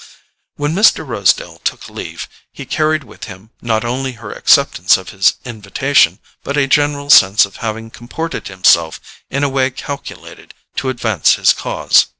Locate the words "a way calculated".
9.43-10.55